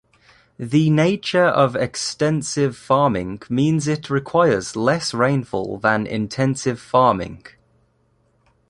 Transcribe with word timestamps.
The 0.57 0.89
nature 0.89 1.45
of 1.45 1.75
extensive 1.75 2.75
farming 2.75 3.43
means 3.51 3.87
it 3.87 4.09
requires 4.09 4.75
less 4.75 5.13
rainfall 5.13 5.77
than 5.77 6.07
intensive 6.07 6.79
farming. 6.79 7.45